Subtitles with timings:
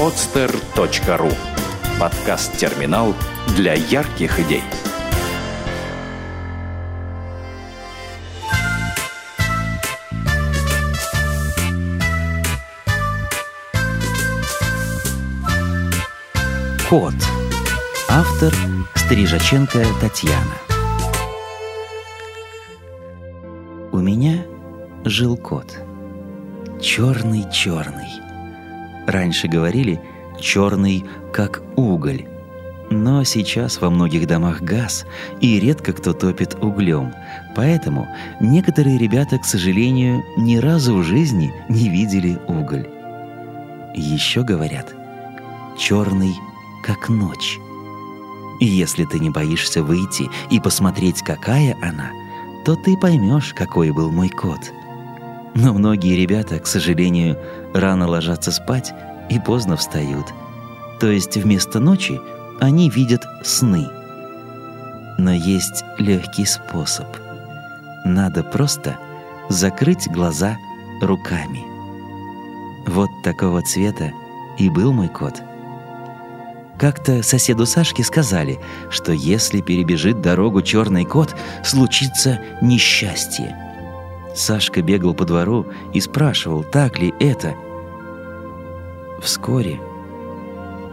[0.00, 1.30] podster.ru
[2.00, 3.14] Подкаст-терминал
[3.54, 4.62] для ярких идей.
[16.88, 17.12] Кот.
[18.08, 18.54] Автор
[18.94, 20.56] Стрижаченко Татьяна.
[23.92, 24.46] У меня
[25.04, 25.76] жил кот.
[26.80, 28.29] Черный-черный.
[29.06, 30.00] Раньше говорили
[30.38, 32.26] черный, как уголь.
[32.90, 35.06] Но сейчас во многих домах газ,
[35.40, 37.12] и редко кто топит углем.
[37.54, 38.08] Поэтому
[38.40, 42.88] некоторые ребята, к сожалению, ни разу в жизни не видели уголь.
[43.94, 44.92] Еще говорят,
[45.78, 46.34] черный,
[46.82, 47.58] как ночь.
[48.58, 52.10] И если ты не боишься выйти и посмотреть, какая она,
[52.64, 54.72] то ты поймешь, какой был мой кот.
[55.54, 57.38] Но многие ребята, к сожалению,
[57.74, 58.94] рано ложатся спать
[59.28, 60.26] и поздно встают.
[61.00, 62.20] То есть вместо ночи
[62.60, 63.88] они видят сны.
[65.18, 67.06] Но есть легкий способ.
[68.04, 68.98] Надо просто
[69.48, 70.56] закрыть глаза
[71.02, 71.60] руками.
[72.86, 74.12] Вот такого цвета
[74.58, 75.42] и был мой кот.
[76.78, 83.69] Как-то соседу Сашке сказали, что если перебежит дорогу черный кот, случится несчастье.
[84.34, 87.54] Сашка бегал по двору и спрашивал, так ли это.
[89.20, 89.80] Вскоре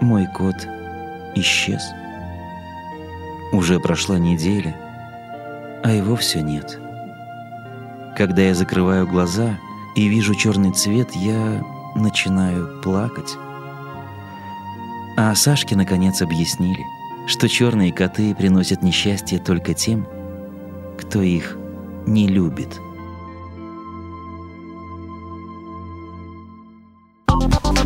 [0.00, 0.56] мой кот
[1.34, 1.82] исчез.
[3.52, 4.76] Уже прошла неделя,
[5.82, 6.80] а его все нет.
[8.16, 9.58] Когда я закрываю глаза
[9.94, 11.62] и вижу черный цвет, я
[11.94, 13.36] начинаю плакать.
[15.16, 16.84] А Сашке наконец объяснили,
[17.26, 20.06] что черные коты приносят несчастье только тем,
[20.98, 21.56] кто их
[22.06, 22.80] не любит.